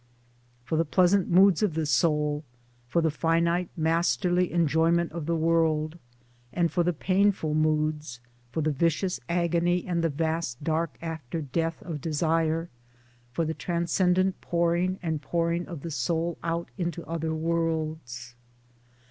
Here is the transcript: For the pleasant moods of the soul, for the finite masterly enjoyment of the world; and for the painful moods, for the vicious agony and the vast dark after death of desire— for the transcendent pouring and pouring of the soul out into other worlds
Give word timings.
For 0.65 0.79
the 0.79 0.83
pleasant 0.83 1.29
moods 1.29 1.61
of 1.61 1.75
the 1.75 1.85
soul, 1.85 2.43
for 2.87 3.03
the 3.03 3.11
finite 3.11 3.69
masterly 3.77 4.51
enjoyment 4.51 5.11
of 5.11 5.27
the 5.27 5.35
world; 5.35 5.99
and 6.51 6.71
for 6.71 6.83
the 6.83 6.91
painful 6.91 7.53
moods, 7.53 8.19
for 8.49 8.61
the 8.63 8.71
vicious 8.71 9.19
agony 9.29 9.85
and 9.85 10.03
the 10.03 10.09
vast 10.09 10.63
dark 10.63 10.97
after 11.03 11.39
death 11.39 11.83
of 11.83 12.01
desire— 12.01 12.67
for 13.33 13.45
the 13.45 13.53
transcendent 13.53 14.41
pouring 14.41 14.97
and 15.03 15.21
pouring 15.21 15.67
of 15.67 15.81
the 15.83 15.91
soul 15.91 16.39
out 16.41 16.69
into 16.79 17.05
other 17.05 17.35
worlds 17.35 18.33